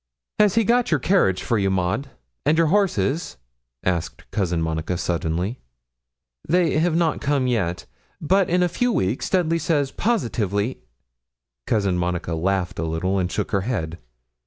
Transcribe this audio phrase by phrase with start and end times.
[0.39, 2.09] 'Has he got your carriage for you, Maud,
[2.43, 3.37] and your horses?'
[3.83, 5.59] asked Cousin Monica, suddenly.
[6.49, 7.85] 'They have not come yet,
[8.19, 10.79] but in a few weeks, Dudley says, positively'
[11.67, 13.99] Cousin Monica laughed a little and shook her head.